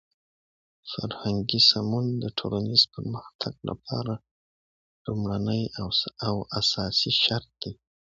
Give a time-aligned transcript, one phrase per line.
[0.91, 4.13] فرهنګي سمون د ټولنیز پرمختګ لپاره
[5.05, 5.61] لومړنی
[6.27, 7.73] او اساسی شرط دی.